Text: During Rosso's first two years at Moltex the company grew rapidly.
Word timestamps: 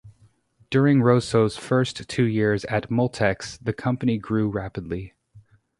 During 0.71 1.03
Rosso's 1.03 1.57
first 1.57 2.09
two 2.09 2.23
years 2.23 2.65
at 2.65 2.89
Moltex 2.89 3.59
the 3.61 3.71
company 3.71 4.17
grew 4.17 4.49
rapidly. 4.49 5.13